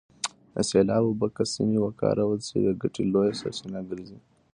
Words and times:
د 0.53 0.55
سیلاب 0.69 1.03
اوبه 1.07 1.27
که 1.35 1.43
سمې 1.53 1.79
وکارول 1.81 2.39
سي 2.47 2.57
د 2.63 2.69
ګټې 2.81 3.03
لویه 3.13 3.35
سرچینه 3.41 3.81
ګرځي. 3.89 4.19